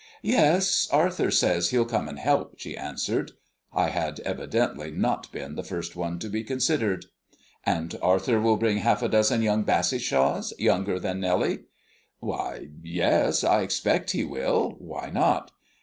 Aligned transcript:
"Yes, 0.23 0.87
Arthur 0.91 1.29
says 1.29 1.69
he'll 1.69 1.85
come 1.85 2.09
and 2.09 2.17
help," 2.17 2.55
she 2.57 2.75
answered. 2.75 3.33
I 3.71 3.89
had 3.89 4.19
evidently 4.21 4.89
not 4.89 5.31
been 5.31 5.53
the 5.53 5.61
first 5.63 5.95
one 5.95 6.17
to 6.17 6.27
be 6.27 6.43
considered. 6.43 7.05
"And 7.67 7.95
Arthur 8.01 8.41
will 8.41 8.57
bring 8.57 8.77
half 8.77 9.03
a 9.03 9.07
dozen 9.09 9.43
young 9.43 9.63
Bassishaws, 9.63 10.53
younger 10.57 10.99
than 10.99 11.19
Nellie?" 11.19 11.65
"Why, 12.19 12.69
yes, 12.81 13.43
I 13.43 13.61
expect 13.61 14.09
he 14.09 14.23
will. 14.23 14.71
Why 14.79 15.11
not?" 15.11 15.51